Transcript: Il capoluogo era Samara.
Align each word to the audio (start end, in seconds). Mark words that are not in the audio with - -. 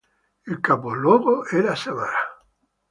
Il 0.47 0.59
capoluogo 0.61 1.45
era 1.45 1.75
Samara. 1.75 2.23